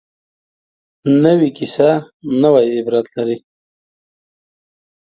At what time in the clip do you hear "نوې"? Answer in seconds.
1.23-1.49, 2.41-2.65